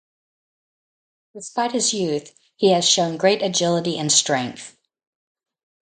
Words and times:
Despite 1.35 1.73
his 1.73 1.93
youth, 1.93 2.33
he 2.55 2.71
has 2.71 2.89
shown 2.89 3.17
great 3.17 3.43
agility 3.43 3.99
and 3.99 4.11
strength. 4.11 4.75